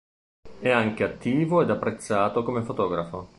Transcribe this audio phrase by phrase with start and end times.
[0.59, 3.29] È anche attivo ed apprezzato come fotografo.